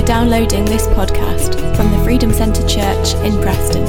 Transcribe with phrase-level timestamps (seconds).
[0.00, 3.84] for downloading this podcast from the Freedom Centre Church in Preston.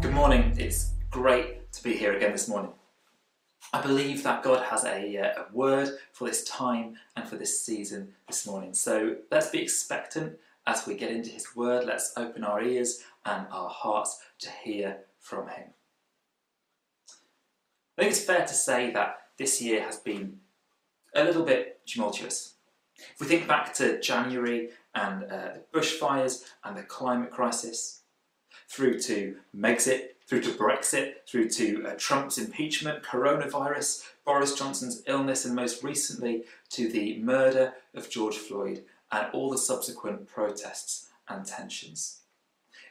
[0.00, 0.54] Good morning.
[0.56, 2.72] It's great to be here again this morning.
[3.72, 7.60] I believe that God has a, uh, a word for this time and for this
[7.60, 8.72] season this morning.
[8.72, 11.86] So let's be expectant as we get into His word.
[11.86, 15.70] Let's open our ears and our hearts to hear from Him.
[17.98, 20.38] I think it's fair to say that this year has been
[21.16, 22.54] a little bit tumultuous.
[22.96, 28.02] If we think back to January and uh, the bushfires and the climate crisis,
[28.68, 35.44] through to Megxit, through to Brexit, through to uh, Trump's impeachment, coronavirus, Boris Johnson's illness,
[35.44, 41.44] and most recently to the murder of George Floyd and all the subsequent protests and
[41.44, 42.20] tensions.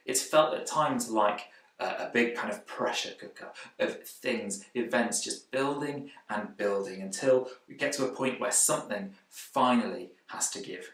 [0.05, 1.41] It's felt at times like
[1.79, 7.75] a big kind of pressure cooker of things, events just building and building until we
[7.75, 10.91] get to a point where something finally has to give.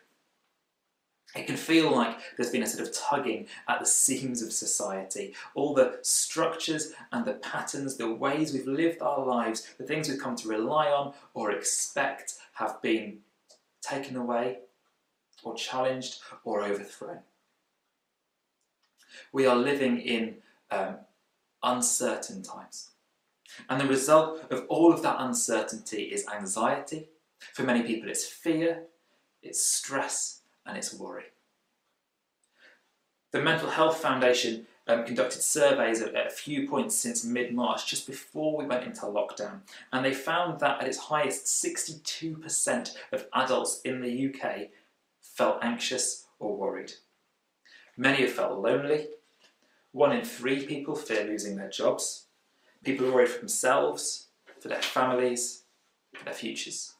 [1.35, 5.33] It can feel like there's been a sort of tugging at the seams of society.
[5.55, 10.19] All the structures and the patterns, the ways we've lived our lives, the things we've
[10.19, 13.19] come to rely on or expect have been
[13.81, 14.59] taken away
[15.43, 17.19] or challenged or overthrown.
[19.31, 20.35] We are living in
[20.73, 20.95] um,
[21.61, 22.91] uncertain times.
[23.69, 27.09] And the result of all of that uncertainty is anxiety.
[27.53, 28.83] For many people, it's fear,
[29.41, 31.25] it's stress, and it's worry.
[33.31, 37.87] The Mental Health Foundation um, conducted surveys at, at a few points since mid March,
[37.87, 43.27] just before we went into lockdown, and they found that at its highest, 62% of
[43.33, 44.69] adults in the UK
[45.21, 46.93] felt anxious or worried.
[47.97, 49.07] Many have felt lonely,
[49.93, 52.25] one in three people fear losing their jobs.
[52.83, 54.27] People are worried for themselves,
[54.59, 55.63] for their families,
[56.13, 56.95] for their futures.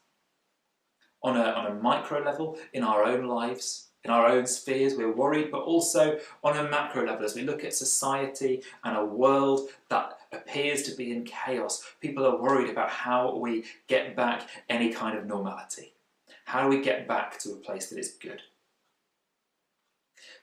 [1.22, 5.12] On a, on a micro level, in our own lives, in our own spheres, we're
[5.12, 9.70] worried, but also on a macro level, as we look at society and a world
[9.90, 14.92] that appears to be in chaos, people are worried about how we get back any
[14.92, 15.94] kind of normality.
[16.46, 18.42] How do we get back to a place that is good?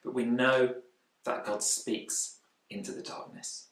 [0.02, 0.74] But we know
[1.26, 2.38] that God speaks
[2.70, 3.66] into the darkness.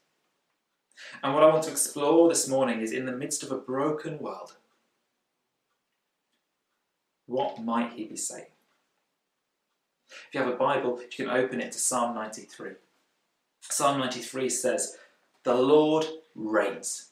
[1.22, 4.18] And what I want to explore this morning is in the midst of a broken
[4.18, 4.56] world,
[7.26, 8.46] what might he be saying?
[10.08, 12.72] If you have a Bible, you can open it to Psalm 93.
[13.60, 14.96] Psalm 93 says,
[15.44, 17.10] The Lord reigns.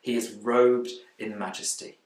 [0.00, 1.98] He is robed in majesty.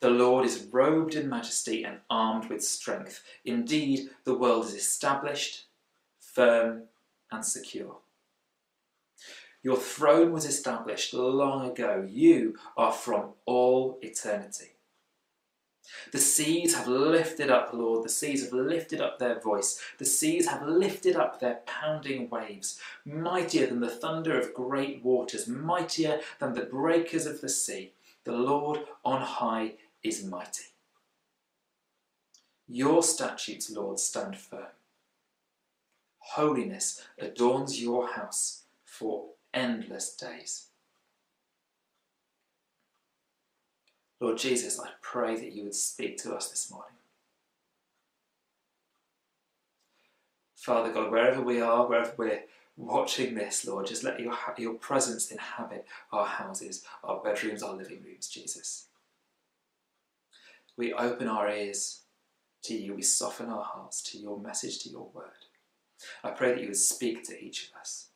[0.00, 3.22] The Lord is robed in majesty and armed with strength.
[3.44, 5.66] Indeed, the world is established,
[6.18, 6.84] firm,
[7.30, 7.98] and secure.
[9.62, 12.06] Your throne was established long ago.
[12.08, 14.70] You are from all eternity.
[16.12, 18.04] The seas have lifted up, Lord.
[18.04, 19.80] The seas have lifted up their voice.
[19.98, 25.48] The seas have lifted up their pounding waves, mightier than the thunder of great waters,
[25.48, 27.92] mightier than the breakers of the sea.
[28.24, 30.64] The Lord on high is mighty.
[32.68, 34.68] Your statutes, Lord, stand firm.
[36.18, 40.66] Holiness adorns your house for endless days.
[44.20, 46.92] Lord Jesus, I pray that you would speak to us this morning.
[50.54, 52.42] Father God, wherever we are, wherever we're
[52.76, 58.02] watching this, Lord, just let your, your presence inhabit our houses, our bedrooms, our living
[58.04, 58.88] rooms, Jesus.
[60.76, 62.02] We open our ears
[62.64, 65.30] to you, we soften our hearts to your message, to your word.
[66.22, 68.09] I pray that you would speak to each of us.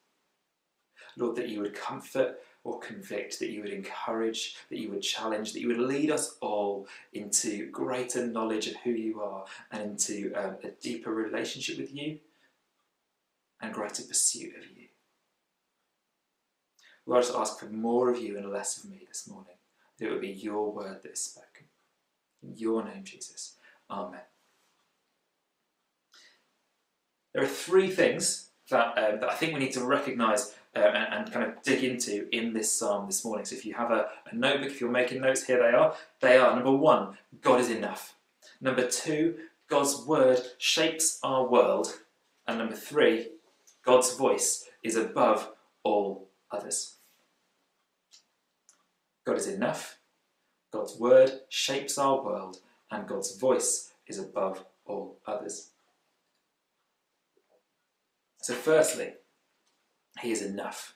[1.16, 5.52] Lord, that you would comfort or convict, that you would encourage, that you would challenge,
[5.52, 10.32] that you would lead us all into greater knowledge of who you are and into
[10.34, 12.18] um, a deeper relationship with you
[13.60, 14.88] and greater pursuit of you.
[17.06, 19.56] Lord, I just ask for more of you and less of me this morning,
[19.98, 21.66] that it would be your word that is spoken.
[22.42, 23.56] In your name, Jesus.
[23.90, 24.20] Amen.
[27.34, 31.14] There are three things that, um, that I think we need to recognise uh, and,
[31.14, 33.44] and, kind of dig into in this psalm this morning.
[33.44, 35.94] So if you have a, a notebook, if you're making notes, here they are.
[36.20, 38.14] They are number one, God is enough.
[38.60, 39.36] Number two,
[39.68, 41.98] God's word shapes our world.
[42.46, 43.28] And number three,
[43.84, 45.50] God's voice is above
[45.82, 46.96] all others.
[49.26, 49.98] God is enough.
[50.72, 52.58] God's word shapes our world,
[52.90, 55.70] and God's voice is above all others.
[58.42, 59.12] So, firstly,
[60.20, 60.94] he is enough.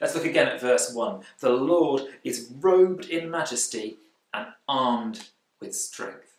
[0.00, 1.22] Let's look again at verse 1.
[1.40, 3.98] The Lord is robed in majesty
[4.32, 5.28] and armed
[5.60, 6.38] with strength.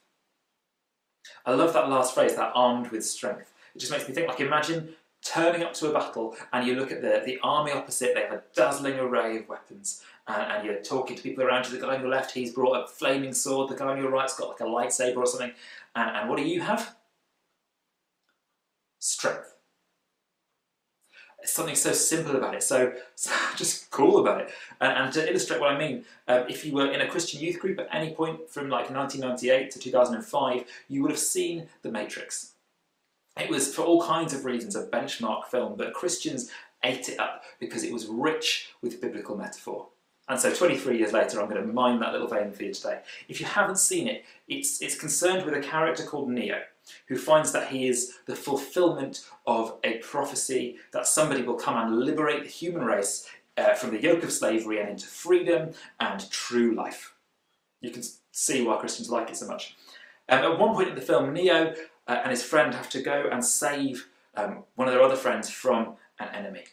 [1.46, 3.54] I love that last phrase, that armed with strength.
[3.76, 4.90] It just makes me think like imagine
[5.24, 8.32] turning up to a battle and you look at the, the army opposite, they have
[8.32, 10.04] a dazzling array of weapons.
[10.28, 11.72] And, and you're talking to people around you.
[11.78, 13.70] The guy on your left, he's brought a flaming sword.
[13.70, 15.52] The guy on your right's got like a lightsaber or something.
[15.96, 16.96] And, and what do you have?
[19.00, 19.55] Strength
[21.48, 24.52] something so simple about it, so, so just cool about it.
[24.82, 27.60] And, and, to illustrate what I mean, um, if you were in a Christian youth
[27.60, 32.54] group at any point from like 1998 to 2005, you would have seen The Matrix.
[33.40, 36.50] It was, for all kinds of reasons, a benchmark film, but Christians
[36.84, 39.88] ate it up because it was rich with biblical metaphor.
[40.28, 43.02] And so 23 years later, I'm going to mine that little vein for you today.
[43.28, 46.62] If you haven't seen it, it's, it's concerned with a character called Neo
[47.08, 52.00] who finds that he is the fulfillment of a prophecy that somebody will come and
[52.00, 53.28] liberate the human race
[53.58, 57.14] uh, from the yoke of slavery and into freedom and true life.
[57.82, 59.76] You can see why Christians like it so much.
[60.28, 61.74] Um, at one point in the film, Neo
[62.08, 65.50] uh, and his friend have to go and save um, one of their other friends
[65.50, 66.64] from an enemy.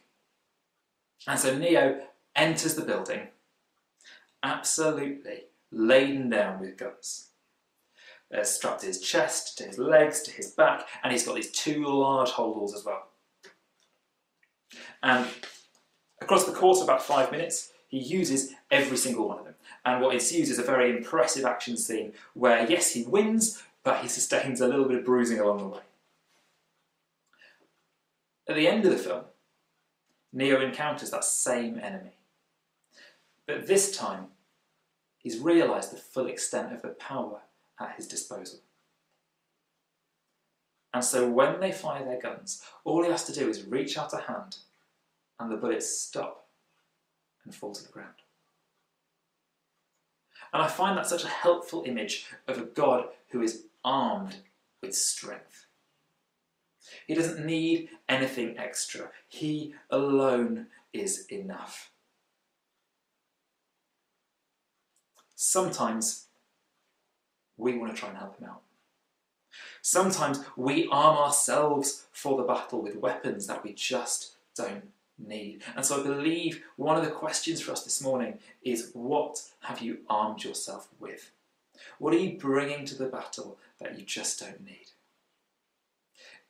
[1.27, 2.01] And so Neo
[2.35, 3.29] enters the building
[4.43, 7.29] absolutely laden down with guns
[8.37, 11.51] uh, strapped to his chest, to his legs, to his back, and he's got these
[11.51, 13.09] two large holdalls as well.
[15.03, 15.27] And
[16.21, 19.55] across the course of about five minutes, he uses every single one of them.
[19.85, 24.09] And what ensues is a very impressive action scene where, yes, he wins, but he
[24.09, 25.81] sustains a little bit of bruising along the way.
[28.49, 29.25] At the end of the film,
[30.33, 32.13] Neo encounters that same enemy.
[33.47, 34.29] But this time,
[35.19, 37.43] he's realised the full extent of the power
[37.83, 38.61] at his disposal.
[40.95, 44.13] And so when they fire their guns, all he has to do is reach out
[44.13, 44.59] a hand
[45.41, 46.47] and the bullets stop
[47.45, 48.15] and fall to the ground.
[50.53, 54.37] And I find that such a helpful image of a God who is armed
[54.83, 55.67] with strength.
[57.07, 61.91] He doesn't need anything extra, He alone is enough.
[65.35, 66.27] Sometimes
[67.63, 68.63] we want to try and help him out.
[69.81, 74.89] Sometimes we arm ourselves for the battle with weapons that we just don't
[75.19, 75.63] need.
[75.77, 79.81] And so I believe one of the questions for us this morning is what have
[79.81, 81.31] you armed yourself with?
[81.99, 84.87] What are you bringing to the battle that you just don't need?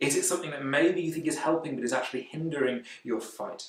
[0.00, 3.68] Is it something that maybe you think is helping but is actually hindering your fight?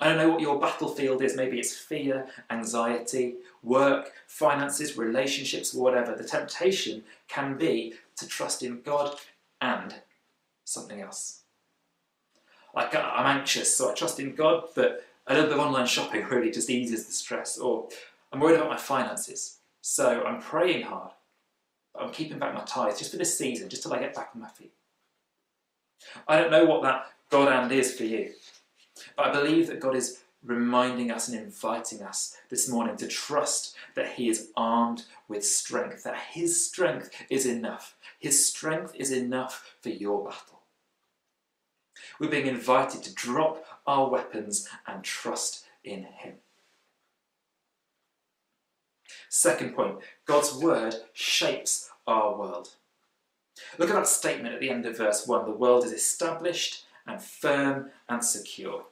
[0.00, 1.36] I don't know what your battlefield is.
[1.36, 6.14] Maybe it's fear, anxiety, work, finances, relationships, whatever.
[6.14, 9.16] The temptation can be to trust in God
[9.60, 9.94] and
[10.64, 11.42] something else.
[12.74, 15.86] Like, uh, I'm anxious, so I trust in God, but a little bit of online
[15.86, 17.58] shopping really just eases the stress.
[17.58, 17.88] Or
[18.32, 21.12] I'm worried about my finances, so I'm praying hard,
[21.98, 24.40] I'm keeping back my tithes just for this season, just till I get back on
[24.40, 24.72] my feet.
[26.26, 28.32] I don't know what that God and is for you.
[29.18, 33.74] But I believe that God is reminding us and inviting us this morning to trust
[33.96, 37.96] that He is armed with strength, that His strength is enough.
[38.20, 40.60] His strength is enough for your battle.
[42.20, 46.34] We're being invited to drop our weapons and trust in Him.
[49.28, 49.96] Second point
[50.26, 52.68] God's word shapes our world.
[53.78, 57.20] Look at that statement at the end of verse 1 the world is established and
[57.20, 58.84] firm and secure.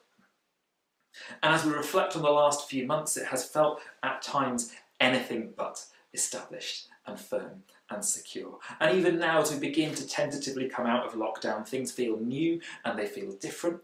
[1.42, 5.52] And as we reflect on the last few months, it has felt at times anything
[5.56, 8.58] but established and firm and secure.
[8.80, 12.61] And even now, as we begin to tentatively come out of lockdown, things feel new
[12.85, 13.80] and they feel different.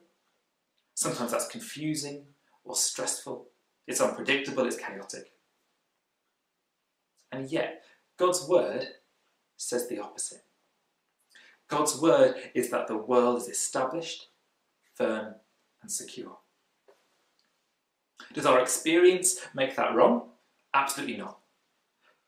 [0.94, 2.24] Sometimes that's confusing
[2.64, 3.46] or stressful,
[3.86, 5.32] it's unpredictable, it's chaotic.
[7.30, 7.82] And yet,
[8.18, 8.86] God's word
[9.56, 10.44] says the opposite.
[11.68, 14.28] God's word is that the world is established,
[14.94, 15.34] firm,
[15.80, 16.36] and secure.
[18.34, 20.30] Does our experience make that wrong?
[20.74, 21.38] Absolutely not.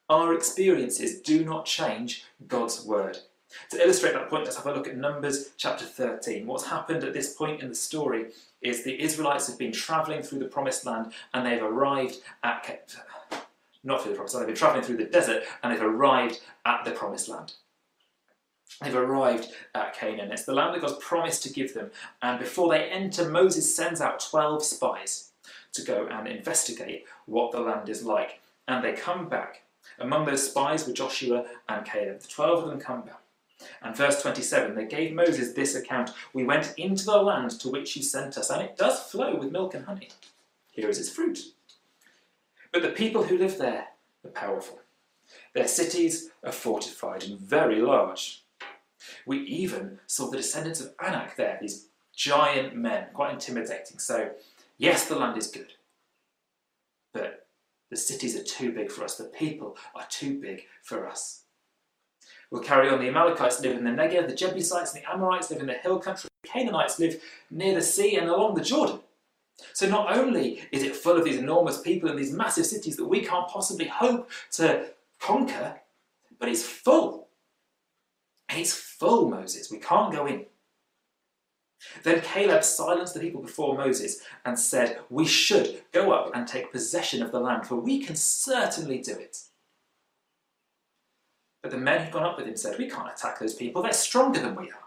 [0.08, 3.18] Our experiences do not change God's word.
[3.70, 6.46] To illustrate that point, let's have a look at Numbers chapter 13.
[6.46, 8.26] What's happened at this point in the story
[8.60, 12.94] is the Israelites have been travelling through the promised land and they've arrived at,
[13.82, 16.84] not through the promised land, they've been travelling through the desert and they've arrived at
[16.84, 17.54] the promised land.
[18.82, 20.32] They've arrived at Canaan.
[20.32, 21.92] It's the land that God's promised to give them.
[22.20, 25.30] And before they enter, Moses sends out 12 spies
[25.74, 28.40] to go and investigate what the land is like.
[28.66, 29.62] And they come back.
[29.98, 32.20] Among those spies were Joshua and Caleb.
[32.20, 33.20] The 12 of them come back.
[33.82, 37.96] And verse 27, they gave Moses this account We went into the land to which
[37.96, 40.08] you sent us, and it does flow with milk and honey.
[40.72, 41.52] Here is its fruit.
[42.72, 43.88] But the people who live there
[44.24, 44.80] are powerful.
[45.54, 48.42] Their cities are fortified and very large.
[49.26, 53.98] We even saw the descendants of Anak there, these giant men, quite intimidating.
[53.98, 54.30] So,
[54.78, 55.72] yes, the land is good,
[57.12, 57.46] but
[57.90, 59.16] the cities are too big for us.
[59.16, 61.42] The people are too big for us.
[62.50, 63.00] We'll carry on.
[63.00, 65.98] The Amalekites live in the Negev, the Jebusites and the Amorites live in the hill
[65.98, 69.00] country, the Canaanites live near the sea and along the Jordan.
[69.72, 73.06] So not only is it full of these enormous people and these massive cities that
[73.06, 74.86] we can't possibly hope to
[75.20, 75.80] conquer,
[76.38, 77.28] but it's full.
[78.50, 79.70] It's full, Moses.
[79.70, 80.46] We can't go in.
[82.02, 86.72] Then Caleb silenced the people before Moses and said, We should go up and take
[86.72, 89.38] possession of the land, for we can certainly do it.
[91.62, 93.92] But the men who'd gone up with him said, We can't attack those people, they're
[93.92, 94.84] stronger than we are.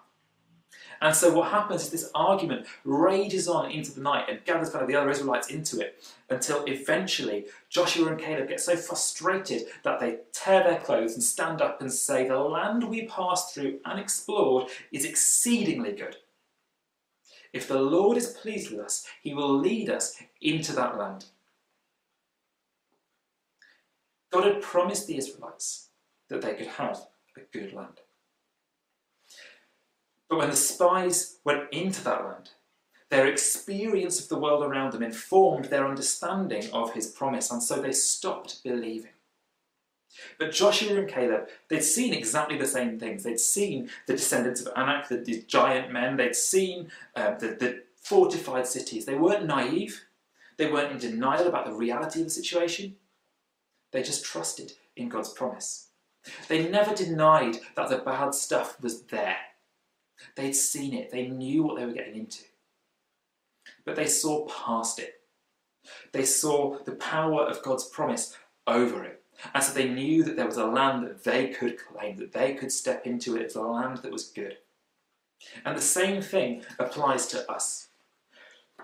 [1.01, 4.81] And so what happens is this argument rages on into the night and gathers kind
[4.81, 9.99] of the other Israelites into it until eventually Joshua and Caleb get so frustrated that
[9.99, 13.99] they tear their clothes and stand up and say, The land we passed through and
[13.99, 16.17] explored is exceedingly good.
[17.53, 21.25] If the Lord is pleased with us, he will lead us into that land.
[24.31, 25.89] God had promised the Israelites
[26.29, 28.01] that they could have a good land.
[30.29, 32.49] But when the spies went into that land,
[33.09, 37.81] their experience of the world around them informed their understanding of his promise, and so
[37.81, 39.11] they stopped believing.
[40.38, 43.24] But Joshua and Caleb, they'd seen exactly the same things.
[43.24, 46.17] They'd seen the descendants of Anak, the, these giant men.
[46.17, 49.05] They'd seen uh, the, the fortified cities.
[49.05, 50.05] They weren't naive.
[50.57, 52.96] They weren't in denial about the reality of the situation.
[53.91, 55.89] They just trusted in God's promise.
[56.48, 59.38] They never denied that the bad stuff was there.
[60.36, 61.12] They'd seen it.
[61.12, 62.43] They knew what they were getting into.
[63.86, 65.13] But they saw past it.
[66.12, 69.16] They saw the power of God's promise over it.
[69.53, 72.53] And so they knew that there was a land that they could claim, that they
[72.53, 74.58] could step into it as a land that was good.
[75.65, 77.89] And the same thing applies to us.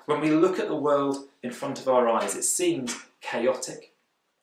[0.05, 3.93] When we look at the world in front of our eyes, it seems chaotic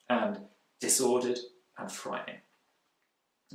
[0.09, 0.39] and
[0.79, 1.39] disordered
[1.77, 2.41] and frightening.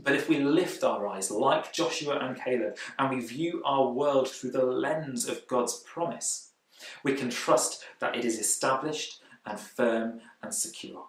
[0.03, 4.29] But if we lift our eyes, like Joshua and Caleb, and we view our world
[4.29, 6.53] through the lens of God's promise,
[7.03, 11.07] we can trust that it is established and firm and secure.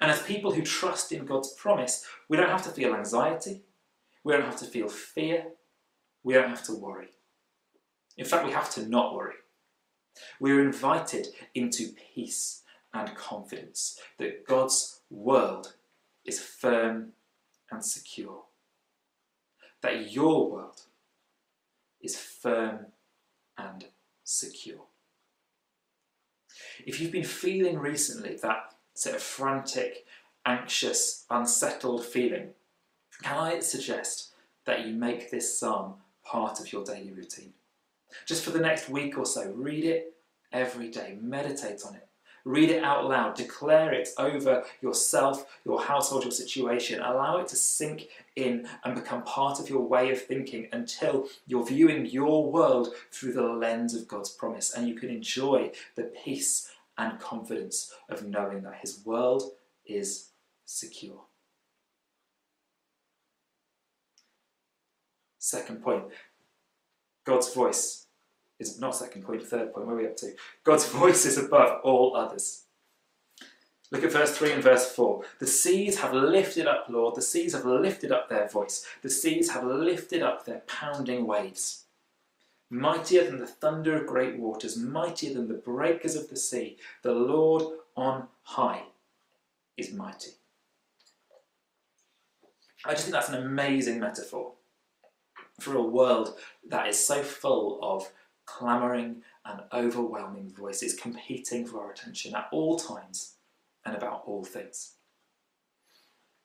[0.00, 3.62] And as people who trust in God's promise, we don't have to feel anxiety,
[4.24, 5.44] we don't have to feel fear,
[6.22, 7.08] we don't have to worry.
[8.16, 9.34] In fact, we have to not worry.
[10.40, 15.74] We're invited into peace and confidence that God's world
[16.24, 17.12] is firm
[17.70, 18.44] and secure.
[19.82, 20.80] That your world
[22.00, 22.86] is firm
[23.58, 23.84] and
[24.24, 24.86] secure.
[26.86, 30.06] If you've been feeling recently that sort of frantic,
[30.44, 32.48] anxious, unsettled feeling,
[33.22, 34.32] can I suggest
[34.64, 37.52] that you make this psalm part of your daily routine?
[38.24, 40.14] Just for the next week or so, read it
[40.52, 42.08] every day, meditate on it,
[42.44, 47.00] read it out loud, declare it over yourself, your household, your situation.
[47.00, 51.66] Allow it to sink in and become part of your way of thinking until you're
[51.66, 56.70] viewing your world through the lens of God's promise and you can enjoy the peace
[56.98, 59.42] and confidence of knowing that his world
[59.84, 60.30] is
[60.64, 61.20] secure.
[65.38, 66.04] Second point
[67.24, 68.06] God's voice
[68.58, 69.86] is not second point, third point.
[69.86, 70.34] Where are we up to?
[70.64, 72.64] God's voice is above all others.
[73.92, 75.22] Look at verse 3 and verse 4.
[75.38, 78.84] The seas have lifted up, Lord, the seas have lifted up their voice.
[79.02, 81.85] The seas have lifted up their pounding waves
[82.70, 86.76] mightier than the thunder of great waters, mightier than the breakers of the sea.
[87.02, 87.62] The Lord
[87.96, 88.82] on high
[89.76, 90.30] is mighty.
[92.84, 94.52] I just think that's an amazing metaphor
[95.60, 96.36] for a world
[96.68, 98.10] that is so full of
[98.44, 103.34] clamouring and overwhelming voices competing for our attention at all times
[103.84, 104.95] and about all things.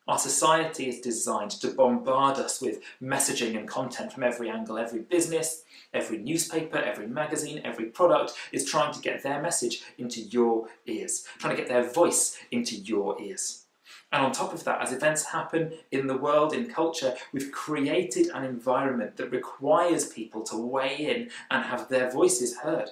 [0.08, 4.77] Our society is designed to bombard us with messaging and content from every angle.
[4.77, 10.22] Every business, every newspaper, every magazine, every product is trying to get their message into
[10.22, 13.65] your ears, trying to get their voice into your ears.
[14.12, 18.27] And on top of that, as events happen in the world, in culture, we've created
[18.34, 22.89] an environment that requires people to weigh in and have their voices heard.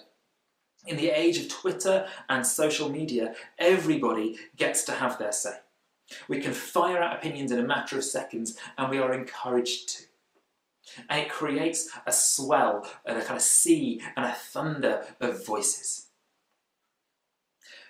[0.87, 5.57] In the age of Twitter and social media, everybody gets to have their say.
[6.27, 10.03] We can fire out opinions in a matter of seconds, and we are encouraged to.
[11.09, 16.07] And it creates a swell and a kind of sea and a thunder of voices.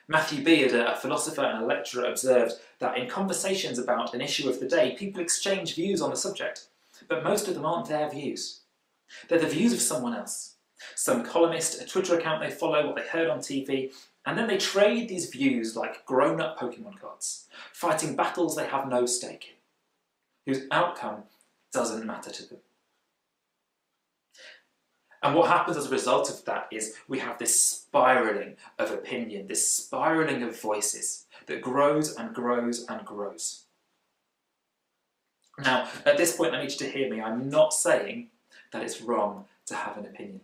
[0.07, 4.59] Matthew Beard, a philosopher and a lecturer, observed that in conversations about an issue of
[4.59, 6.69] the day, people exchange views on the subject,
[7.07, 8.61] but most of them aren't their views.
[9.27, 10.55] They're the views of someone else.
[10.95, 13.91] Some columnist, a Twitter account they follow, what they heard on TV,
[14.29, 18.87] and then they trade these views like grown up Pokemon cards, fighting battles they have
[18.87, 19.55] no stake
[20.45, 21.23] in, whose outcome
[21.73, 22.59] doesn't matter to them.
[25.23, 29.47] And what happens as a result of that is we have this spiraling of opinion,
[29.47, 33.63] this spiraling of voices that grows and grows and grows.
[35.57, 37.19] Now, at this point, I need you to hear me.
[37.19, 38.27] I'm not saying
[38.73, 40.41] that it's wrong to have an opinion.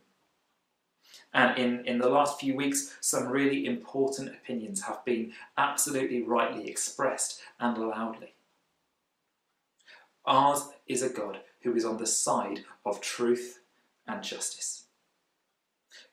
[1.35, 6.69] And in, in the last few weeks, some really important opinions have been absolutely rightly
[6.69, 8.35] expressed and loudly.
[10.25, 13.59] Ours is a God who is on the side of truth
[14.07, 14.85] and justice,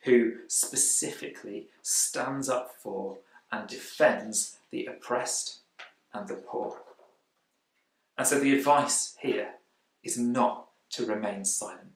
[0.00, 3.18] who specifically stands up for
[3.52, 5.60] and defends the oppressed
[6.12, 6.78] and the poor.
[8.18, 9.50] And so the advice here
[10.02, 11.92] is not to remain silent,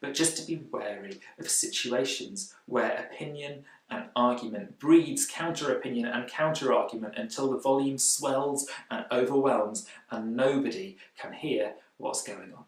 [0.00, 6.28] but just to be wary of situations where opinion and argument breeds counter opinion and
[6.28, 12.64] counter argument until the volume swells and overwhelms and nobody can hear what's going on.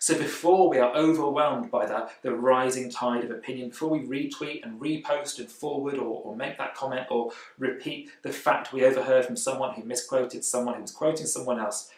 [0.00, 4.64] So before we are overwhelmed by that, the rising tide of opinion, before we retweet
[4.64, 9.24] and repost and forward or, or make that comment or repeat the fact we overheard
[9.24, 11.90] from someone who misquoted someone who was quoting someone else,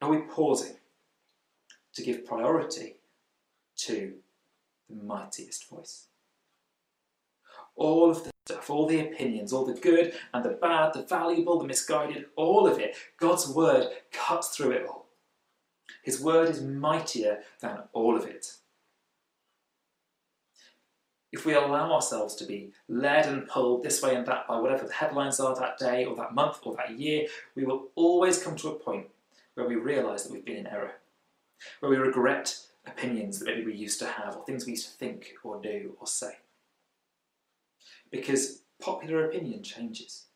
[0.00, 0.76] are we pausing
[1.96, 2.96] to give priority
[3.76, 4.14] to
[4.88, 6.06] the mightiest voice?
[7.74, 11.58] All of the stuff, all the opinions, all the good and the bad, the valuable,
[11.58, 15.06] the misguided, all of it, God's word cuts through it all.
[16.02, 18.52] His word is mightier than all of it.
[21.32, 24.86] If we allow ourselves to be led and pulled this way and that by whatever
[24.86, 28.56] the headlines are that day or that month or that year, we will always come
[28.56, 29.08] to a point
[29.54, 30.92] where we realise that we've been in error,
[31.80, 34.96] where we regret opinions that maybe we used to have or things we used to
[34.96, 36.36] think or do or say.
[38.10, 40.26] Because popular opinion changes,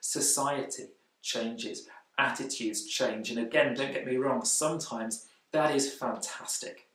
[0.00, 0.84] society
[1.22, 1.86] changes,
[2.18, 3.30] attitudes change.
[3.30, 6.86] And again, don't get me wrong, sometimes that is fantastic.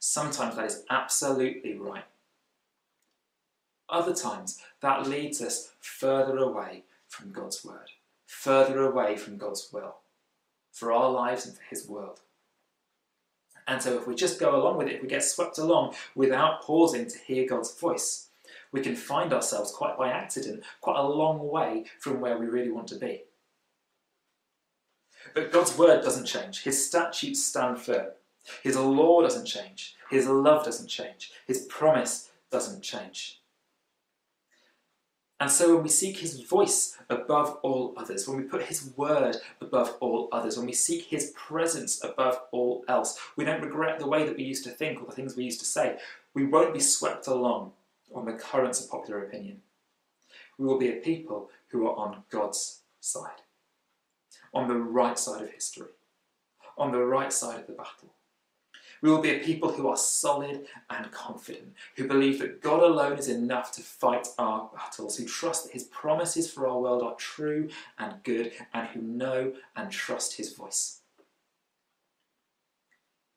[0.00, 2.04] Sometimes that is absolutely right.
[3.88, 7.90] Other times, that leads us further away from God's word,
[8.26, 9.96] further away from God's will
[10.70, 12.20] for our lives and for His world.
[13.68, 16.62] And so, if we just go along with it, if we get swept along without
[16.62, 18.28] pausing to hear God's voice,
[18.72, 22.70] we can find ourselves quite by accident, quite a long way from where we really
[22.70, 23.24] want to be.
[25.34, 26.62] But God's word doesn't change.
[26.62, 28.08] His statutes stand firm.
[28.62, 29.96] His law doesn't change.
[30.10, 31.32] His love doesn't change.
[31.46, 33.37] His promise doesn't change.
[35.40, 39.36] And so when we seek his voice above all others, when we put his word
[39.60, 44.08] above all others, when we seek his presence above all else, we don't regret the
[44.08, 45.98] way that we used to think or the things we used to say.
[46.34, 47.72] We won't be swept along
[48.12, 49.62] on the currents of popular opinion.
[50.58, 53.42] We will be a people who are on God's side
[54.52, 55.88] on the right side of history,
[56.76, 58.14] on the right side of the battle.
[59.02, 63.18] We will be a people who are solid and confident, who believe that God alone
[63.18, 67.14] is enough to fight our battles, who trust that His promises for our world are
[67.14, 71.00] true and good, and who know and trust His voice.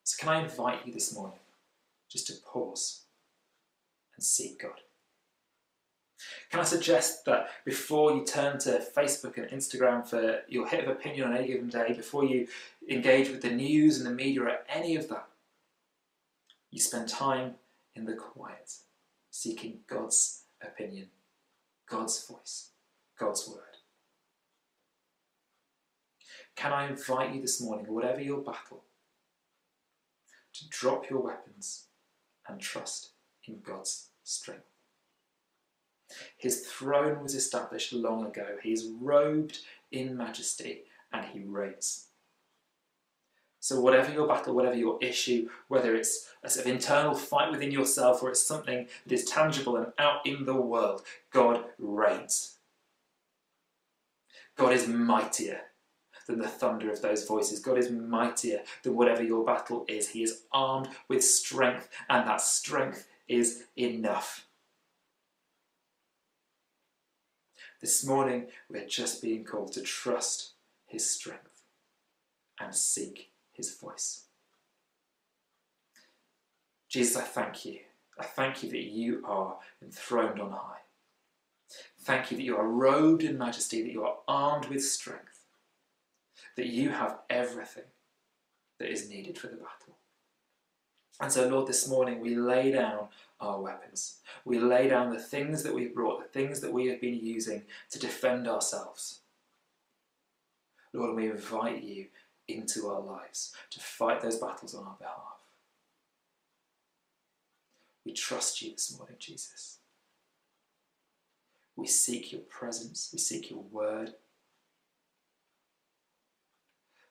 [0.04, 1.40] So, can I invite you this morning
[2.10, 3.02] just to pause
[4.16, 4.82] and seek God?
[6.50, 10.90] Can I suggest that before you turn to Facebook and Instagram for your hit of
[10.90, 12.48] opinion on any given day, before you
[12.90, 15.28] engage with the news and the media or any of that,
[16.72, 17.56] you spend time
[17.96, 18.74] in the quiet,
[19.30, 21.08] seeking God's opinion,
[21.88, 22.70] God's voice,
[23.20, 23.58] God's word.
[26.56, 28.84] Can I invite you this morning, whatever your battle,
[30.54, 31.88] to drop your weapons
[32.48, 33.12] and trust
[33.46, 34.64] in God's strength?
[36.38, 38.58] His throne was established long ago.
[38.62, 39.60] He is robed
[39.92, 42.08] in majesty and he reigns.
[43.64, 47.70] So, whatever your battle, whatever your issue, whether it's a sort of internal fight within
[47.70, 52.58] yourself or it's something that is tangible and out in the world, God reigns.
[54.58, 55.62] God is mightier
[56.26, 57.60] than the thunder of those voices.
[57.60, 60.10] God is mightier than whatever your battle is.
[60.10, 64.48] He is armed with strength, and that strength is enough.
[67.80, 70.54] This morning, we're just being called to trust
[70.88, 71.62] His strength
[72.60, 73.31] and seek
[73.62, 74.26] his voice.
[76.90, 77.80] Jesus, I thank you.
[78.20, 80.82] I thank you that you are enthroned on high.
[82.02, 85.46] Thank you that you are robed in majesty, that you are armed with strength,
[86.58, 87.86] that you have everything
[88.80, 89.98] that is needed for the battle.
[91.22, 93.08] And so, Lord, this morning we lay down
[93.40, 94.18] our weapons.
[94.44, 97.64] We lay down the things that we've brought, the things that we have been using
[97.92, 99.20] to defend ourselves.
[100.94, 102.08] Lord, we invite you
[102.56, 105.16] into our lives to fight those battles on our behalf.
[108.06, 109.78] We trust you this morning, Jesus.
[111.76, 114.14] We seek your presence, we seek your word.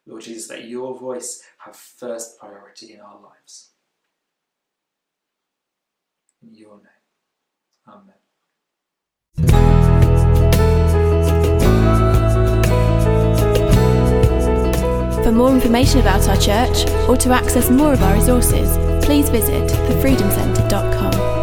[0.07, 3.71] Lord Jesus, let your voice have first priority in our lives.
[6.43, 6.87] In your name.
[7.87, 8.20] Amen.
[15.31, 19.69] For more information about our church or to access more of our resources, please visit
[19.69, 21.40] thefreedomcentre.com.